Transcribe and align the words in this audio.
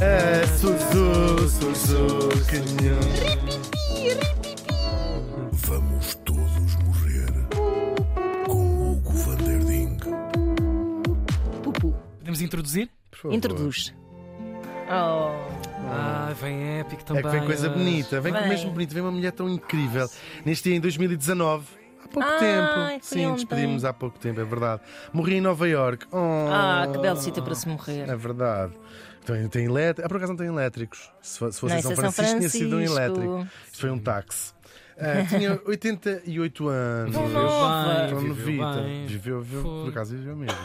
É, 0.00 0.46
Suzu, 0.46 1.48
Suzu, 1.48 2.28
canhão. 2.50 3.00
Vamos 5.52 6.14
todos 6.16 6.74
morrer 6.84 7.32
com 8.46 8.92
Hugo 8.92 9.12
van 9.12 9.36
der 9.36 9.58
Ding. 9.64 9.96
Pupu. 11.62 11.94
Podemos 12.18 12.40
introduzir? 12.40 12.90
Por 13.10 13.18
favor. 13.18 13.34
Introduz. 13.34 13.94
Oh. 14.88 15.32
Ah, 15.88 16.32
vem 16.40 16.80
épico 16.80 17.04
também. 17.04 17.24
É 17.24 17.24
que 17.24 17.36
vem 17.38 17.46
coisa 17.46 17.68
hoje. 17.70 17.78
bonita, 17.78 18.20
vem, 18.20 18.32
com 18.32 18.38
Vem. 18.40 18.48
mesmo 18.48 18.70
bonito, 18.72 18.92
vem 18.94 19.02
uma 19.02 19.10
mulher 19.12 19.32
tão 19.32 19.48
incrível. 19.48 20.08
Neste 20.44 20.64
dia 20.68 20.76
em 20.76 20.80
2019. 20.80 21.64
Há 22.20 22.22
pouco 22.22 22.28
Ai, 22.28 22.38
tempo. 22.94 23.04
foi 23.04 23.18
Sim, 23.18 23.26
ontem. 23.26 23.34
despedimos 23.36 23.84
há 23.84 23.92
pouco 23.92 24.18
tempo, 24.18 24.40
é 24.40 24.44
verdade. 24.44 24.82
Morri 25.12 25.34
em 25.36 25.40
Nova 25.40 25.68
York. 25.68 26.06
Oh, 26.10 26.48
Ah, 26.50 26.88
que 26.92 26.98
belo 26.98 27.18
sítio 27.18 27.42
para 27.42 27.54
se 27.54 27.68
morrer. 27.68 28.08
É 28.08 28.16
verdade. 28.16 28.72
Tem, 29.24 29.48
tem 29.48 29.64
elétricos. 29.66 30.04
Ah, 30.04 30.08
por 30.08 30.16
acaso 30.18 30.32
não 30.32 30.36
tem 30.38 30.46
elétricos. 30.46 31.10
Se, 31.20 31.38
fo- 31.38 31.50
se 31.52 31.60
fosse 31.60 31.72
Não, 31.72 31.78
em 31.78 31.82
São 31.82 31.92
é 31.92 31.94
São 31.96 32.12
Francisco, 32.12 32.38
tinha 32.38 32.48
sido 32.48 32.66
um 32.76 32.86
Francisco. 32.86 32.98
elétrico. 33.00 33.48
Isto 33.66 33.80
foi 33.80 33.90
um 33.90 33.98
táxi. 33.98 34.54
Ah, 34.98 35.26
tinha 35.28 35.60
88 35.66 36.68
anos. 36.68 37.14
Tão 37.14 37.26
Viveu 37.26 38.34
viveu 38.34 38.74
bem. 38.74 39.06
Viveu, 39.06 39.40
viveu, 39.42 39.62
por 39.62 39.88
acaso 39.90 40.16
viveu 40.16 40.36
mesmo. 40.36 40.56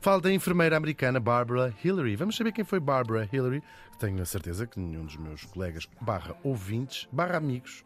Fala 0.00 0.20
da 0.20 0.32
enfermeira 0.32 0.76
americana 0.76 1.18
Barbara 1.20 1.74
Hillary. 1.84 2.16
Vamos 2.16 2.36
saber 2.36 2.52
quem 2.52 2.64
foi 2.64 2.80
Barbara 2.80 3.28
Hillary. 3.30 3.62
Tenho 3.98 4.22
a 4.22 4.24
certeza 4.24 4.66
que 4.66 4.78
nenhum 4.78 5.04
dos 5.04 5.16
meus 5.16 5.44
colegas, 5.44 5.88
barra 6.00 6.34
ouvintes, 6.44 7.08
barra 7.10 7.36
amigos, 7.38 7.84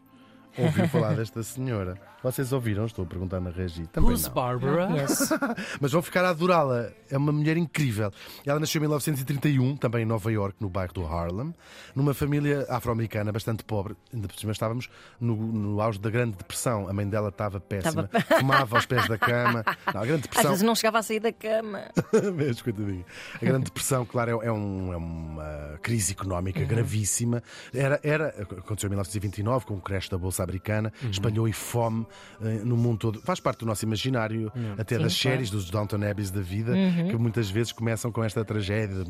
ouviu 0.57 0.87
falar 0.87 1.15
desta 1.15 1.41
senhora. 1.43 1.95
Vocês 2.23 2.53
ouviram? 2.53 2.85
Estou 2.85 3.03
a 3.03 3.07
perguntar 3.07 3.39
na 3.39 3.49
Regi. 3.49 3.87
Também 3.87 4.11
Who's 4.11 4.25
não. 4.27 4.33
Barbara? 4.33 4.89
Yes. 4.91 5.29
Mas 5.81 5.91
vão 5.91 6.01
ficar 6.03 6.23
a 6.23 6.29
adorá-la. 6.29 6.89
É 7.09 7.17
uma 7.17 7.31
mulher 7.31 7.57
incrível. 7.57 8.11
Ela 8.45 8.59
nasceu 8.59 8.77
em 8.79 8.83
1931, 8.83 9.75
também 9.77 10.03
em 10.03 10.05
Nova 10.05 10.31
York, 10.31 10.55
no 10.59 10.69
bairro 10.69 10.93
do 10.93 11.03
Harlem, 11.05 11.51
numa 11.95 12.13
família 12.13 12.65
afro-americana 12.69 13.31
bastante 13.31 13.63
pobre. 13.63 13.95
Ainda 14.13 14.27
por 14.27 14.37
cima 14.37 14.51
estávamos 14.51 14.87
no, 15.19 15.35
no 15.35 15.81
auge 15.81 15.99
da 15.99 16.11
Grande 16.11 16.37
Depressão. 16.37 16.87
A 16.87 16.93
mãe 16.93 17.09
dela 17.09 17.29
estava 17.29 17.59
péssima, 17.59 18.07
fumava 18.39 18.75
aos 18.77 18.85
pés 18.85 19.07
da 19.07 19.17
cama. 19.17 19.63
Não, 19.91 20.01
a 20.01 20.05
Grande 20.05 20.13
Às 20.13 20.21
Depressão. 20.21 20.51
vezes 20.51 20.63
não 20.63 20.75
chegava 20.75 20.99
a 20.99 21.03
sair 21.03 21.19
da 21.19 21.31
cama. 21.33 21.81
Mesmo, 22.35 22.63
coitadinha. 22.63 23.05
A 23.41 23.45
Grande 23.45 23.65
Depressão, 23.65 24.05
claro, 24.05 24.41
é, 24.41 24.45
é 24.47 24.51
um- 24.51 24.93
é 24.93 24.97
uma 24.97 25.79
crise 25.81 26.11
económica 26.13 26.63
gravíssima. 26.63 27.41
Era, 27.73 27.99
era, 28.03 28.27
aconteceu 28.29 28.87
em 28.87 28.91
1929, 28.91 29.65
com 29.65 29.73
o 29.73 29.81
crash 29.81 30.07
da 30.07 30.19
Bolsa 30.19 30.40
Americana, 30.43 30.91
espalhou 31.09 31.47
e 31.47 31.53
fome 31.53 32.05
eh, 32.41 32.61
no 32.63 32.77
mundo 32.77 32.97
todo. 32.97 33.21
Faz 33.21 33.39
parte 33.39 33.59
do 33.59 33.65
nosso 33.65 33.83
imaginário, 33.85 34.51
até 34.77 34.95
Sim, 34.97 35.03
das 35.03 35.21
claro. 35.21 35.35
séries, 35.35 35.49
dos 35.49 35.69
Downton 35.69 36.03
Abbeys 36.03 36.31
da 36.31 36.41
vida, 36.41 36.73
que 37.09 37.15
muitas 37.17 37.49
vezes 37.49 37.71
começam 37.71 38.11
com 38.11 38.23
esta 38.23 38.43
tragédia. 38.43 39.03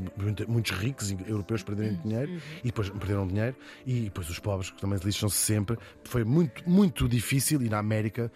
Muitos 0.48 0.72
ricos 0.72 1.12
europeus 1.28 1.64
perderem 1.64 2.00
dinheiro 2.04 2.42
e 2.64 2.68
depois 2.68 2.90
perderam 2.90 3.28
dinheiro, 3.28 3.56
e 3.86 4.02
depois 4.02 4.30
os 4.30 4.40
pobres, 4.40 4.70
que 4.70 4.80
também 4.80 4.98
se 4.98 5.06
lixam-se 5.06 5.38
sempre. 5.38 5.78
Foi 6.04 6.24
muito, 6.24 6.68
muito 6.70 7.08
difícil, 7.08 7.62
e 7.62 7.70
na 7.70 7.80
América 7.80 8.32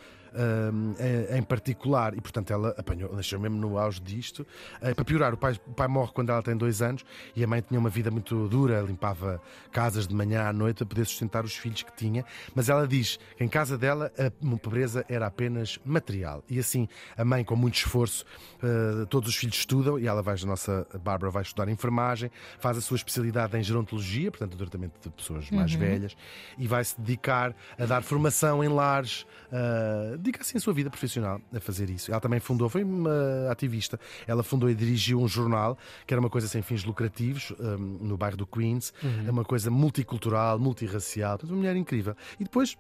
em- 1.00 1.38
em 1.40 1.44
particular, 1.44 2.14
e 2.16 2.22
portanto 2.22 2.52
ela 2.52 2.70
apanhou, 2.78 3.14
nasceu 3.16 3.40
mesmo 3.40 3.58
no 3.58 3.78
auge 3.78 4.02
disto. 4.02 4.46
Eh, 4.82 4.94
para 4.94 5.06
piorar, 5.06 5.34
o 5.34 5.38
pai, 5.38 5.60
o 5.68 5.74
pai 5.74 5.88
morre 5.88 6.12
quando 6.14 6.32
ela 6.32 6.42
tem 6.44 6.56
dois 6.56 6.82
anos 6.82 7.06
e 7.36 7.44
a 7.44 7.48
mãe 7.48 7.62
tinha 7.62 7.80
uma 7.80 7.90
vida 7.90 8.12
muito 8.12 8.48
dura, 8.48 8.82
limpava 8.82 9.42
casas 9.72 10.08
de 10.08 10.14
manhã 10.16 10.44
à 10.48 10.54
noite 10.54 10.78
para 10.78 10.88
poder 10.88 11.06
sustentar 11.06 11.44
os 11.46 11.56
filhos 11.56 11.84
que 11.84 11.94
tinha. 11.96 12.26
Mas 12.54 12.70
ela 12.70 12.88
diz 12.88 13.18
que 13.38 13.44
em 13.44 13.48
casa 13.48 13.78
dela 13.78 14.12
a 14.18 14.58
pobreza 14.58 15.06
era 15.10 15.28
apenas 15.28 15.80
material. 15.86 16.44
E 16.50 16.60
assim, 16.60 16.88
a 17.18 17.24
mãe, 17.26 17.44
com 17.44 17.56
muito 17.56 17.76
esforço, 17.76 18.26
eh, 18.64 19.06
todos 19.10 19.30
os 19.30 19.36
filhos 19.36 19.56
estudam 19.58 19.98
e 20.00 20.08
ela 20.08 20.22
vai, 20.22 20.36
a 20.42 20.46
nossa 20.46 20.88
Bárbara 21.04 21.32
vai 21.32 21.44
estudar 21.44 21.68
enfermagem, 21.70 22.30
faz 22.60 22.78
a 22.78 22.82
sua 22.82 22.96
especialidade 22.98 23.58
em 23.58 23.64
gerontologia, 23.64 24.30
portanto, 24.32 24.54
o 24.54 24.58
tratamento 24.58 24.94
de 25.02 25.10
pessoas 25.10 25.50
mais 25.52 25.72
velhas, 25.74 26.18
e 26.58 26.68
vai 26.68 26.84
se 26.84 27.00
dedicar 27.00 27.56
a 27.78 27.86
dar 27.86 28.02
formação 28.04 28.64
em 28.64 28.68
lares, 28.68 29.26
uh, 29.52 30.18
dedica 30.26 30.42
assim 30.42 30.58
a 30.58 30.62
sua 30.62 30.74
vida 30.74 30.90
profissional 30.90 31.40
a 31.54 31.60
fazer 31.60 31.90
isso. 31.90 32.12
Ela 32.12 32.20
também 32.20 32.40
fundou, 32.40 32.68
foi 32.68 32.84
uma 32.84 33.50
ativista, 33.50 34.00
ela 34.26 34.44
fundou 34.44 34.70
e 34.70 34.76
dirigiu 34.76 35.22
um 35.22 35.28
jornal 35.28 35.78
que 36.06 36.14
era 36.14 36.20
uma 36.20 36.30
coisa 36.30 36.48
sem 36.48 36.62
fins 36.62 36.84
lucrativos, 36.84 37.54
um, 37.60 37.78
no 37.78 38.18
bairro 38.18 38.36
do 38.36 38.48
Queens, 38.48 38.94
é 39.26 39.32
uma 39.32 39.46
coisa 39.46 39.70
multicultural, 39.70 40.58
multirracial, 40.58 41.40
uma 41.44 41.56
mulher 41.56 41.76
incrível. 41.76 42.16
E 42.40 42.44
depois, 42.44 42.76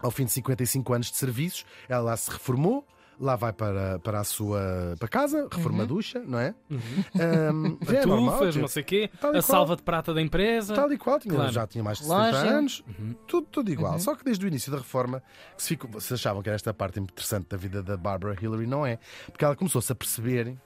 ao 0.00 0.10
fim 0.10 0.24
de 0.24 0.32
55 0.32 0.92
anos 0.92 1.10
de 1.10 1.16
serviços, 1.16 1.64
ela 1.88 2.02
lá 2.02 2.16
se 2.16 2.30
reformou. 2.30 2.86
Lá 3.20 3.36
vai 3.36 3.52
para, 3.52 3.98
para 3.98 4.20
a 4.20 4.24
sua 4.24 4.94
para 4.98 5.06
casa, 5.06 5.46
reforma 5.52 5.82
a 5.82 5.86
ducha, 5.86 6.20
não 6.26 6.38
é? 6.38 6.54
Um, 6.70 7.76
é 7.94 8.06
normal, 8.06 8.38
Tufas, 8.38 8.54
tipo, 8.54 8.60
não 8.62 8.68
sei 8.68 8.82
o 8.82 8.86
quê. 8.86 9.10
A 9.12 9.18
qual. 9.18 9.42
salva 9.42 9.76
de 9.76 9.82
prata 9.82 10.14
da 10.14 10.22
empresa. 10.22 10.74
Tal 10.74 10.90
e 10.90 10.96
qual, 10.96 11.18
tinha, 11.20 11.34
Claro. 11.34 11.52
já 11.52 11.66
tinha 11.66 11.84
mais 11.84 11.98
de 11.98 12.04
60 12.04 12.22
Loja. 12.24 12.38
anos, 12.50 12.82
tudo, 13.26 13.46
tudo 13.50 13.70
igual. 13.70 13.98
Só 13.98 14.14
que 14.14 14.24
desde 14.24 14.44
o 14.44 14.48
início 14.48 14.72
da 14.72 14.78
reforma, 14.78 15.22
que 15.54 15.62
se, 15.62 15.68
ficou, 15.70 16.00
se 16.00 16.14
achavam 16.14 16.42
que 16.42 16.48
era 16.48 16.56
esta 16.56 16.72
parte 16.72 16.98
interessante 16.98 17.46
da 17.48 17.58
vida 17.58 17.82
da 17.82 17.96
Barbara 17.96 18.34
Hillary, 18.40 18.66
não 18.66 18.86
é. 18.86 18.98
Porque 19.26 19.44
ela 19.44 19.54
começou-se 19.54 19.92
a 19.92 19.94
perceber 19.94 20.56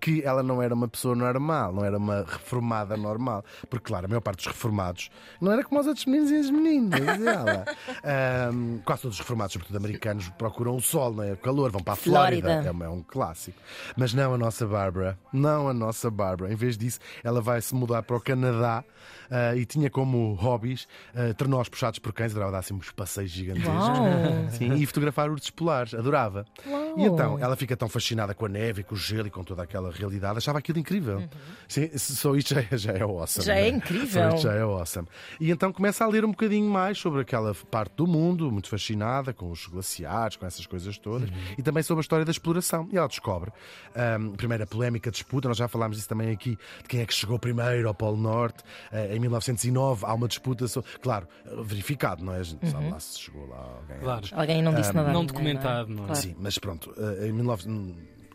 que 0.00 0.22
ela 0.22 0.42
não 0.42 0.60
era 0.62 0.74
uma 0.74 0.86
pessoa 0.88 1.14
normal, 1.14 1.72
não 1.72 1.84
era 1.84 1.96
uma 1.96 2.24
reformada 2.28 2.96
normal. 2.96 3.44
Porque, 3.70 3.86
claro, 3.86 4.04
a 4.06 4.08
maior 4.08 4.20
parte 4.20 4.38
dos 4.38 4.46
reformados 4.46 5.10
não 5.40 5.52
era 5.52 5.64
como 5.64 5.80
os 5.80 5.86
outros 5.86 6.04
meninos 6.06 6.30
e 6.30 6.36
as 6.36 6.50
meninas. 6.50 7.00
Ela. 7.00 7.64
Ahm, 8.04 8.78
quase 8.84 9.02
todos 9.02 9.16
os 9.16 9.20
reformados, 9.20 9.52
sobretudo 9.52 9.76
americanos, 9.76 10.28
procuram 10.30 10.76
o 10.76 10.80
sol, 10.80 11.12
não 11.14 11.22
é? 11.24 11.32
o 11.32 11.36
calor, 11.36 11.70
vão 11.70 11.82
para 11.82 11.94
a 11.94 11.96
Flórida. 11.96 12.48
Flórida. 12.48 12.68
É 12.68 12.70
uma- 12.70 12.84
é 12.84 12.88
um 12.88 13.02
clássico. 13.02 13.58
Mas 13.96 14.12
não 14.12 14.34
a 14.34 14.38
nossa 14.38 14.66
Bárbara. 14.66 15.18
Não 15.32 15.68
a 15.68 15.74
nossa 15.74 16.10
Bárbara. 16.10 16.52
Em 16.52 16.56
vez 16.56 16.76
disso, 16.76 16.98
ela 17.22 17.40
vai 17.40 17.60
se 17.60 17.74
mudar 17.74 18.02
para 18.02 18.16
o 18.16 18.20
Canadá 18.20 18.84
ah, 19.30 19.56
e 19.56 19.64
tinha 19.64 19.88
como 19.90 20.34
hobbies 20.34 20.86
uh, 21.14 21.32
trenós 21.34 21.68
puxados 21.68 21.98
por 21.98 22.12
cães, 22.12 22.32
adorava 22.32 22.52
dar 22.52 22.58
assim 22.58 22.74
uns 22.74 22.90
passeios 22.90 23.30
gigantescos. 23.30 23.72
Sim, 24.56 24.74
e 24.74 24.86
fotografar 24.86 25.30
ursos 25.30 25.50
polares, 25.50 25.94
adorava. 25.94 26.44
Uau. 26.66 26.98
E 26.98 27.04
então, 27.04 27.38
ela 27.38 27.56
fica 27.56 27.76
tão 27.76 27.88
fascinada 27.88 28.34
com 28.34 28.46
a 28.46 28.48
neve 28.48 28.82
e 28.82 28.84
com 28.84 28.94
o 28.94 28.98
gelo 28.98 29.26
e 29.26 29.30
com 29.30 29.42
toda 29.44 29.62
aquela 29.62 29.90
realidade, 29.90 30.38
achava 30.38 30.58
aquilo 30.58 30.78
incrível. 30.78 31.22
Sim, 31.68 31.90
só 31.96 32.34
isto 32.34 32.54
já 32.54 32.60
é, 32.60 32.76
já 32.76 32.92
é 32.92 33.02
awesome. 33.02 33.46
Já 33.46 33.54
não 33.54 33.60
é 33.60 33.68
incrível. 33.68 34.30
Só 34.30 34.36
isto 34.36 34.42
já 34.42 34.54
é 34.54 34.60
awesome. 34.62 35.08
E 35.40 35.50
então 35.50 35.72
começa 35.72 36.04
a 36.04 36.08
ler 36.08 36.24
um 36.24 36.30
bocadinho 36.30 36.68
mais 36.68 36.98
sobre 36.98 37.20
aquela 37.20 37.54
parte 37.70 37.94
do 37.96 38.06
mundo, 38.06 38.50
muito 38.50 38.68
fascinada 38.68 39.32
com 39.32 39.50
os 39.50 39.66
glaciares, 39.66 40.36
com 40.36 40.46
essas 40.46 40.66
coisas 40.66 40.96
todas, 40.98 41.28
e 41.56 41.62
também 41.62 41.82
sobre 41.82 42.00
a 42.00 42.02
história 42.02 42.24
da 42.24 42.30
exploração. 42.30 42.88
E 42.92 42.96
ela 42.96 43.08
descobre 43.08 43.52
a 43.94 44.36
primeira 44.36 44.66
polémica 44.66 45.10
disputa, 45.10 45.48
nós 45.48 45.56
já 45.56 45.68
falámos 45.68 45.96
disso 45.96 46.08
também 46.08 46.30
aqui, 46.30 46.58
de 46.82 46.88
quem 46.88 47.00
é 47.00 47.06
que 47.06 47.14
chegou 47.14 47.38
primeiro 47.38 47.88
ao 47.88 47.94
Polo 47.94 48.16
Norte. 48.16 48.62
Ah, 48.90 49.14
em 49.14 49.18
1909 49.18 50.04
há 50.06 50.14
uma 50.14 50.28
disputa, 50.28 50.66
sobre, 50.68 50.90
claro, 51.00 51.28
verificado, 51.62 52.24
não 52.24 52.34
é? 52.34 52.38
A 52.38 52.42
gente 52.42 52.68
sabe 52.68 52.90
lá 52.90 53.00
se 53.00 53.20
chegou 53.20 53.46
lá 53.46 53.58
alguém. 53.58 53.98
Claro. 53.98 54.26
Alguém 54.32 54.62
não 54.62 54.74
disse 54.74 54.92
nada. 54.92 55.10
a 55.10 55.12
não 55.12 55.20
ninguém, 55.20 55.34
documentado, 55.34 55.90
não 55.90 56.04
é? 56.04 56.06
Claro. 56.06 56.20
Sim, 56.20 56.34
mas 56.38 56.58
pronto, 56.58 56.94
eh, 56.96 57.28
em 57.28 57.32
19... 57.32 57.94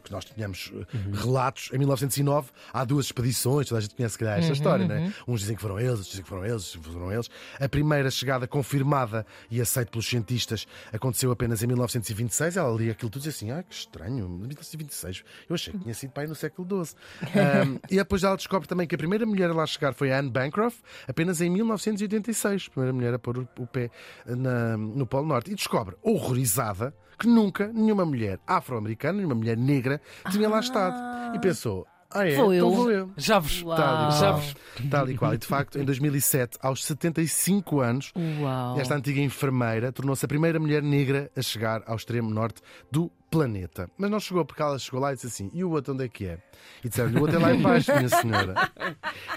que 0.09 0.13
nós 0.13 0.25
tínhamos 0.25 0.71
eh, 0.75 0.85
relatos, 1.13 1.69
em 1.71 1.77
1909 1.77 2.49
há 2.73 2.83
duas 2.83 3.05
expedições, 3.05 3.67
toda 3.67 3.77
a 3.79 3.81
gente 3.81 3.95
conhece 3.95 4.17
calhar 4.17 4.39
esta 4.39 4.51
história, 4.53 4.87
não 4.87 4.95
é? 4.95 5.13
Uns 5.27 5.41
dizem 5.41 5.55
que 5.55 5.61
foram 5.61 5.79
eles, 5.79 5.91
outros 5.91 6.07
dizem 6.09 6.23
que 6.23 6.29
foram 6.29 6.43
eles, 6.45 6.75
outros 6.75 6.85
que 6.87 6.91
foram 6.93 7.11
eles. 7.13 7.29
A 7.59 7.69
primeira 7.69 8.09
chegada 8.11 8.47
confirmada 8.47 9.25
e 9.51 9.61
aceita 9.61 9.91
pelos 9.91 10.07
cientistas 10.07 10.65
aconteceu 10.91 11.31
apenas 11.31 11.61
em 11.63 11.67
1926. 11.67 12.57
Ela 12.57 12.75
lia 12.75 12.91
aquilo 12.91 13.09
tudo 13.11 13.21
e 13.21 13.29
dizia 13.29 13.49
assim: 13.53 13.59
ah, 13.59 13.63
que 13.63 13.73
estranho, 13.73 14.27
1926. 14.27 15.23
Eu 15.47 15.53
achei 15.55 15.71
que 15.73 15.79
tinha 15.79 15.93
sido 15.93 16.11
pai 16.11 16.25
no 16.27 16.35
século 16.35 16.67
XII. 16.85 16.95
Ahm, 17.39 17.77
e 17.89 17.95
depois 17.97 18.23
ela 18.23 18.35
descobre 18.35 18.67
também 18.67 18.87
que 18.87 18.95
a 18.95 18.97
primeira 18.97 19.25
mulher 19.25 19.49
a 19.51 19.53
lá 19.53 19.65
chegar 19.67 19.93
foi 19.93 20.11
a 20.11 20.19
Anne 20.19 20.29
Bancroft, 20.31 20.77
apenas 21.07 21.39
em 21.41 21.49
1986. 21.49 22.67
A 22.67 22.71
primeira 22.71 22.93
mulher 22.93 23.13
a 23.13 23.19
pôr 23.19 23.37
o, 23.37 23.47
o 23.59 23.67
pé 23.67 23.89
na- 24.25 24.75
no 24.77 25.05
Polo 25.05 25.27
Norte. 25.27 25.51
E 25.51 25.55
descobre, 25.55 25.95
horrorizada, 26.01 26.93
que 27.19 27.27
nunca 27.27 27.67
nenhuma 27.67 28.05
mulher 28.05 28.39
afro-americana, 28.47 29.17
nenhuma 29.17 29.35
mulher 29.35 29.57
negra, 29.57 30.01
tinha 30.31 30.47
lá 30.49 30.59
estado. 30.59 31.35
E 31.35 31.39
pensou. 31.39 31.85
Ah, 32.11 32.27
é? 32.27 32.35
Vou 32.35 32.51
então 32.51 32.53
eu." 32.53 32.71
vou 32.75 32.91
eu. 32.91 33.11
Já 33.17 33.37
vos. 33.37 33.61
Uau. 33.61 33.77
Tal 33.77 34.09
e, 34.09 34.11
Já 34.13 34.19
qual. 34.19 34.37
vos- 34.37 34.55
Tal 34.89 35.09
e 35.11 35.17
qual. 35.17 35.33
E 35.33 35.37
de 35.37 35.45
facto, 35.45 35.77
em 35.79 35.83
2007, 35.85 36.57
aos 36.61 36.83
75 36.85 37.81
anos, 37.81 38.11
Uau. 38.41 38.79
esta 38.79 38.95
antiga 38.95 39.19
enfermeira 39.21 39.91
tornou-se 39.91 40.25
a 40.25 40.27
primeira 40.27 40.59
mulher 40.59 40.81
negra 40.81 41.29
a 41.37 41.41
chegar 41.43 41.83
ao 41.85 41.95
extremo 41.95 42.29
norte 42.31 42.61
do 42.91 43.11
planeta. 43.29 43.89
Mas 43.97 44.09
não 44.09 44.19
chegou 44.19 44.43
porque 44.45 44.61
ela 44.61 44.77
chegou 44.79 44.99
lá 44.99 45.11
e 45.11 45.15
disse 45.15 45.27
assim: 45.27 45.49
e 45.53 45.63
o 45.63 45.69
outro 45.71 45.93
onde 45.93 46.05
é 46.05 46.07
que 46.09 46.25
é? 46.25 46.37
E 46.83 46.89
disseram-lhe: 46.89 47.17
o 47.17 47.21
outro 47.21 47.37
é 47.37 47.39
lá 47.39 47.53
embaixo, 47.53 47.91
minha 47.95 48.09
senhora. 48.09 48.53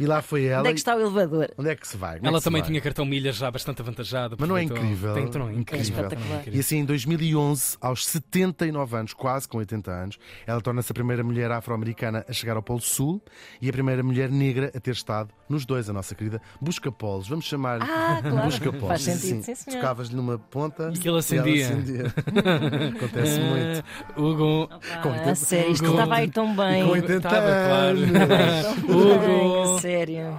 E 0.01 0.07
lá 0.07 0.23
foi 0.23 0.45
ela. 0.47 0.61
Onde 0.61 0.71
é 0.71 0.73
que 0.73 0.79
está 0.79 0.97
o 0.97 1.01
elevador? 1.01 1.51
Onde 1.57 1.71
é 1.71 1.77
que 1.77 1.87
se 1.87 1.97
vai? 1.97 2.17
Onde 2.19 2.27
é 2.27 2.29
Ela 2.29 2.41
também 2.41 2.63
vai? 2.63 2.69
tinha 2.71 2.81
cartão 2.81 3.05
milhas 3.05 3.37
já 3.37 3.51
bastante 3.51 3.81
avantajado. 3.83 4.37
Mas 4.39 4.49
não 4.49 4.57
é 4.57 4.63
incrível? 4.63 5.15
Tem, 5.15 5.29
não, 5.39 5.49
é 5.49 5.53
É 5.53 5.57
incrível. 5.57 5.83
espetacular. 5.83 6.43
E 6.49 6.59
assim, 6.59 6.79
em 6.79 6.85
2011, 6.85 7.77
aos 7.81 8.07
79 8.07 8.97
anos, 8.97 9.13
quase 9.15 9.47
com 9.49 9.59
80 9.59 9.91
anos, 9.91 10.19
ela 10.47 10.61
torna-se 10.61 10.91
a 10.91 10.95
primeira 10.95 11.23
mulher 11.23 11.51
afro-americana 11.51 12.25
a 12.29 12.33
chegar 12.33 12.57
ao 12.57 12.63
Polo 12.63 12.81
Sul 12.81 13.23
e 13.61 13.69
a 13.69 13.73
primeira 13.73 14.03
mulher 14.03 14.31
negra 14.31 14.71
a 14.75 14.81
ter 14.81 14.93
estado 14.93 15.33
nos 15.49 15.67
dois, 15.67 15.89
a 15.91 15.93
nossa 15.93 16.15
querida 16.15 16.41
Busca 16.61 16.91
Polos. 16.91 17.29
Vamos 17.29 17.45
chamar-lhe 17.45 17.85
Ah, 17.85 18.21
claro. 18.23 18.45
Busca 18.47 18.73
Polos. 18.73 18.89
Faz 18.89 19.03
sentido, 19.03 19.43
sim, 19.45 19.55
senhor. 19.55 19.77
Tocavas-lhe 19.81 20.17
numa 20.17 20.39
ponta 20.39 20.91
E 20.95 20.99
que 20.99 21.09
ele 21.09 21.19
acendia. 21.19 21.67
ela 21.67 21.75
acendia. 21.77 22.05
Acontece 22.97 23.41
muito. 23.41 23.82
Hugo. 24.17 24.69
Com 25.03 25.09
Ah, 25.09 25.13
80 25.13 25.35
sério, 25.35 25.73
isto 25.73 25.91
estava 25.91 26.15
aí 26.17 26.31
tão 26.31 26.55
bem. 26.57 26.85
Com 26.85 26.91
80 26.93 27.13
Estava, 27.17 27.47
claro. 27.47 27.99
Hugo. 28.89 29.81
Sério. 29.81 30.39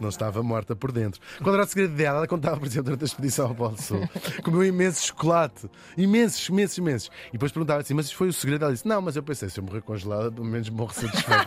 Não 0.00 0.08
estava 0.08 0.42
morta 0.42 0.74
por 0.76 0.92
dentro. 0.92 1.20
Qual 1.42 1.54
era 1.54 1.64
o 1.64 1.66
segredo 1.66 1.94
dela? 1.94 2.18
Ela 2.18 2.26
contava, 2.26 2.56
por 2.58 2.66
exemplo, 2.66 2.84
durante 2.84 3.02
a 3.02 3.06
expedição 3.06 3.46
ao 3.48 3.54
Polo 3.54 3.80
Sul. 3.80 4.00
Comeu 4.42 4.64
imenso 4.64 5.06
chocolate. 5.06 5.68
Imensos, 5.96 6.48
imensos, 6.48 6.78
imensos. 6.78 7.10
E 7.28 7.32
depois 7.32 7.52
perguntava 7.52 7.80
assim: 7.80 7.94
Mas 7.94 8.06
isso 8.06 8.16
foi 8.16 8.28
o 8.28 8.32
segredo? 8.32 8.64
Ela 8.64 8.72
disse: 8.74 8.86
Não, 8.86 9.00
mas 9.00 9.16
eu 9.16 9.22
pensei, 9.22 9.48
se 9.48 9.58
eu 9.60 9.64
morrer 9.64 9.82
congelada, 9.82 10.30
pelo 10.30 10.46
menos 10.46 10.68
morro 10.70 10.92
satisfeita. 10.92 11.44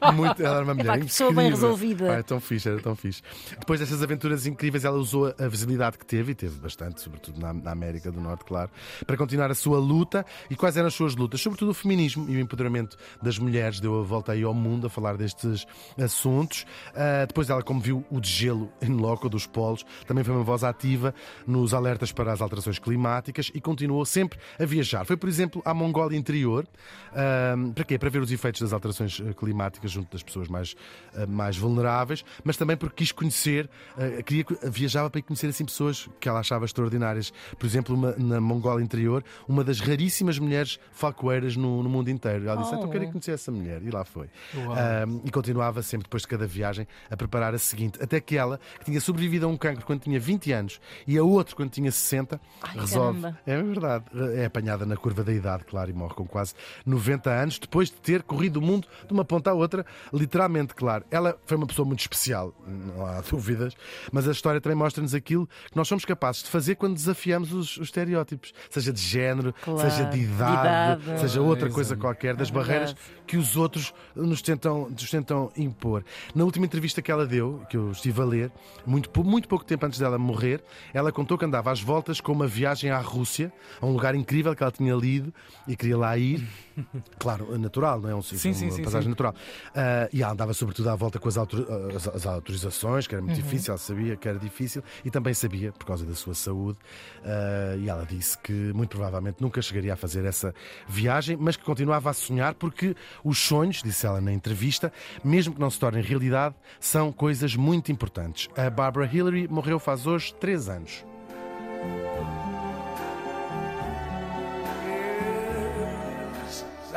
Ela, 0.00 0.12
muito, 0.12 0.42
ela 0.42 0.56
era 0.56 0.64
uma 0.64 0.74
mulher 0.74 0.98
que 0.98 1.04
pessoa 1.06 1.32
bem 1.32 1.46
incrível. 1.48 1.68
resolvida. 1.68 2.12
Ah, 2.12 2.18
é 2.18 2.22
tão 2.22 2.40
fixe, 2.40 2.68
era 2.68 2.80
tão 2.80 2.94
fixe. 2.96 3.22
Depois 3.58 3.80
destas 3.80 4.02
aventuras 4.02 4.46
incríveis, 4.46 4.84
ela 4.84 4.96
usou 4.96 5.34
a 5.38 5.48
visibilidade 5.48 5.98
que 5.98 6.06
teve, 6.06 6.32
e 6.32 6.34
teve 6.34 6.58
bastante, 6.58 7.00
sobretudo 7.00 7.40
na, 7.40 7.52
na 7.52 7.70
América 7.72 8.10
do 8.10 8.20
Norte, 8.20 8.44
claro, 8.44 8.70
para 9.06 9.16
continuar 9.16 9.50
a 9.50 9.54
sua 9.54 9.78
luta. 9.78 10.24
E 10.50 10.56
quais 10.78 10.80
eram 10.80 10.86
as 10.88 10.94
suas 10.94 11.16
lutas? 11.16 11.40
Sobretudo 11.40 11.70
o 11.70 11.74
feminismo 11.74 12.26
e 12.28 12.36
o 12.36 12.40
empoderamento 12.40 12.96
das 13.22 13.38
mulheres. 13.38 13.80
Deu 13.80 13.98
a 14.00 14.02
volta 14.02 14.32
aí 14.32 14.42
ao 14.42 14.54
mundo 14.54 14.86
a 14.86 14.90
falar 14.90 15.16
destes 15.16 15.66
assuntos. 16.02 16.64
Ah, 16.94 17.24
depois 17.26 17.50
ela, 17.50 17.62
como 17.62 17.80
viu 17.80 18.04
o 18.10 18.20
degelo 18.20 18.70
in 18.82 18.92
loco 18.96 19.28
dos 19.28 19.46
polos, 19.46 19.84
também 20.06 20.22
foi 20.24 20.34
uma 20.34 20.44
voz 20.44 20.62
ativa 20.64 21.14
nos 21.46 21.74
alertas 21.74 22.12
para 22.12 22.32
as 22.32 22.40
alterações 22.40 22.78
climáticas 22.78 23.50
e 23.54 23.60
continuou 23.60 24.04
sempre 24.04 24.38
a 24.58 24.64
viajar. 24.64 25.04
Foi, 25.04 25.16
por 25.16 25.28
exemplo, 25.28 25.60
à 25.64 25.74
Mongólia 25.74 26.16
Interior. 26.16 26.66
Ah, 27.12 27.54
para 27.74 27.84
quê? 27.84 27.98
Para 27.98 28.10
ver 28.10 28.22
os 28.22 28.30
efeitos 28.30 28.60
das 28.60 28.72
alterações 28.72 29.20
eh, 29.20 29.32
climáticas 29.32 29.90
junto 29.90 30.12
das 30.12 30.22
pessoas 30.22 30.48
mais, 30.48 30.74
ah, 31.14 31.26
mais 31.26 31.56
vulneráveis, 31.56 32.24
mas 32.44 32.56
também 32.56 32.76
porque 32.76 32.96
quis 33.04 33.12
conhecer, 33.12 33.68
ah, 33.96 34.22
queria, 34.22 34.44
viajava 34.70 35.10
para 35.10 35.20
conhecer 35.22 35.48
assim 35.48 35.64
pessoas 35.64 36.08
que 36.20 36.28
ela 36.28 36.40
achava 36.40 36.64
extraordinárias. 36.64 37.32
Por 37.58 37.66
exemplo, 37.66 37.94
uma- 37.94 38.14
na 38.16 38.40
Mongólia 38.40 38.82
Interior, 38.84 39.24
uma 39.48 39.64
das 39.64 39.80
raríssimas 39.80 40.38
mulheres 40.38 40.67
falcoeiras 40.92 41.56
no, 41.56 41.82
no 41.82 41.88
mundo 41.88 42.08
inteiro. 42.10 42.48
Ela 42.48 42.60
disse: 42.62 42.74
Oh. 42.74 42.78
Então 42.78 42.90
quero 42.90 43.04
ir 43.04 43.08
conhecer 43.08 43.32
essa 43.32 43.50
mulher. 43.50 43.82
E 43.82 43.90
lá 43.90 44.04
foi. 44.04 44.28
Ah, 44.76 45.04
e 45.24 45.30
continuava 45.30 45.82
sempre, 45.82 46.04
depois 46.04 46.22
de 46.22 46.28
cada 46.28 46.46
viagem, 46.46 46.86
a 47.10 47.16
preparar 47.16 47.54
a 47.54 47.58
seguinte. 47.58 47.98
Até 48.02 48.20
que 48.20 48.36
ela, 48.36 48.60
que 48.78 48.86
tinha 48.86 49.00
sobrevivido 49.00 49.46
a 49.46 49.48
um 49.48 49.56
cancro 49.56 49.84
quando 49.86 50.00
tinha 50.02 50.18
20 50.20 50.52
anos 50.52 50.80
e 51.06 51.16
a 51.16 51.22
outro 51.22 51.56
quando 51.56 51.70
tinha 51.70 51.90
60, 51.90 52.40
Ai, 52.62 52.74
resolve. 52.78 53.20
caramba. 53.20 53.38
É 53.46 53.62
verdade. 53.62 54.04
É 54.36 54.44
apanhada 54.44 54.84
na 54.86 54.96
curva 54.96 55.24
da 55.24 55.32
idade, 55.32 55.64
claro, 55.64 55.90
e 55.90 55.94
morre 55.94 56.14
com 56.14 56.26
quase 56.26 56.54
90 56.84 57.30
anos, 57.30 57.58
depois 57.58 57.88
de 57.90 57.96
ter 57.96 58.22
corrido 58.22 58.58
o 58.58 58.62
mundo 58.62 58.86
de 59.06 59.12
uma 59.12 59.24
ponta 59.24 59.50
à 59.50 59.54
outra, 59.54 59.84
literalmente, 60.12 60.74
claro. 60.74 61.04
Ela 61.10 61.38
foi 61.46 61.56
uma 61.56 61.66
pessoa 61.66 61.86
muito 61.86 62.00
especial, 62.00 62.54
não 62.66 63.04
há 63.06 63.20
dúvidas, 63.20 63.74
mas 64.12 64.28
a 64.28 64.32
história 64.32 64.60
também 64.60 64.76
mostra-nos 64.76 65.14
aquilo 65.14 65.46
que 65.70 65.76
nós 65.76 65.88
somos 65.88 66.04
capazes 66.04 66.42
de 66.42 66.48
fazer 66.50 66.74
quando 66.74 66.94
desafiamos 66.94 67.52
os, 67.52 67.76
os 67.76 67.88
estereótipos, 67.88 68.52
seja 68.70 68.92
de 68.92 69.00
género, 69.00 69.54
Claro, 69.62 69.80
seja 69.80 70.04
de 70.04 70.18
de 70.18 70.26
idade, 70.62 71.02
idade. 71.02 71.20
seja 71.20 71.40
outra 71.40 71.66
Pois 71.66 71.74
coisa 71.74 71.94
é. 71.94 71.96
qualquer, 71.96 72.36
das 72.36 72.48
É 72.48 72.52
barreiras 72.52 72.96
que 73.26 73.36
os 73.36 73.56
outros 73.56 73.92
nos 74.16 74.40
tentam, 74.42 74.88
nos 74.90 75.10
tentam 75.10 75.50
impor. 75.56 76.04
Na 76.34 76.44
última 76.44 76.64
entrevista 76.66 77.00
que 77.02 77.10
ela 77.10 77.26
deu, 77.26 77.62
que 77.68 77.76
eu 77.76 77.90
estive 77.92 78.20
a 78.20 78.24
ler, 78.24 78.52
muito, 78.86 79.10
muito 79.24 79.48
pouco 79.48 79.64
tempo 79.64 79.84
antes 79.86 79.98
dela 79.98 80.18
morrer, 80.18 80.62
ela 80.94 81.12
contou 81.12 81.36
que 81.36 81.44
andava 81.44 81.70
às 81.70 81.80
voltas 81.80 82.20
com 82.20 82.32
uma 82.32 82.46
viagem 82.46 82.90
à 82.90 82.98
Rússia, 82.98 83.52
a 83.80 83.86
um 83.86 83.92
lugar 83.92 84.14
incrível 84.14 84.54
que 84.56 84.62
ela 84.62 84.72
tinha 84.72 84.94
lido 84.94 85.32
e 85.66 85.76
queria 85.76 85.96
lá 85.98 86.16
ir. 86.16 86.46
Claro, 87.18 87.58
natural, 87.58 88.00
não 88.00 88.08
é 88.08 88.14
um 88.14 88.22
Sim, 88.22 88.52
sim, 88.54 88.68
uma 88.70 88.78
passagem 88.84 89.02
sim. 89.02 89.08
natural. 89.08 89.34
Ah, 89.74 90.08
e 90.12 90.22
ela 90.22 90.32
andava 90.32 90.54
sobretudo 90.54 90.88
à 90.88 90.94
volta 90.94 91.18
com 91.18 91.28
as, 91.28 91.36
autor- 91.36 91.66
as- 91.96 92.06
as 92.06 92.24
autorizações, 92.24 93.04
que 93.08 93.16
era 93.16 93.20
Uhum. 93.20 93.28
muito 93.30 93.42
difícil, 93.42 93.72
ela 93.72 93.78
sabia 93.78 94.16
que 94.16 94.28
era 94.28 94.38
difícil 94.38 94.80
e 95.04 95.10
também 95.10 95.34
sabia, 95.34 95.72
por 95.72 95.84
causa 95.84 96.06
da 96.06 96.14
sua 96.14 96.34
saúde, 96.34 96.78
ah, 97.24 97.74
e 97.76 97.88
ela 97.88 98.06
disse 98.06 98.38
que 98.38 98.52
muito 98.52 98.90
provavelmente 98.90 99.40
nunca 99.42 99.60
chegaria 99.60 99.92
a 99.94 99.96
fazer 99.96 100.24
essa 100.24 100.47
viagem, 100.86 101.36
mas 101.36 101.56
que 101.56 101.64
continuava 101.64 102.10
a 102.10 102.12
sonhar 102.12 102.54
porque 102.54 102.94
os 103.24 103.38
sonhos, 103.38 103.82
disse 103.82 104.06
ela 104.06 104.20
na 104.20 104.32
entrevista, 104.32 104.92
mesmo 105.24 105.54
que 105.54 105.60
não 105.60 105.70
se 105.70 105.78
tornem 105.78 106.02
realidade, 106.02 106.54
são 106.80 107.12
coisas 107.12 107.54
muito 107.56 107.92
importantes. 107.92 108.48
A 108.56 108.68
Barbara 108.70 109.08
Hillary 109.12 109.48
morreu 109.48 109.78
faz 109.78 110.06
hoje 110.06 110.34
três 110.34 110.68
anos. 110.68 111.04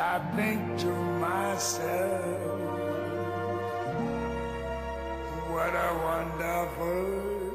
I 0.04 0.18
think 0.36 0.78
to 0.80 0.92
myself, 1.20 2.60
what 5.48 5.74
a 5.74 5.90
wonderful 6.04 7.51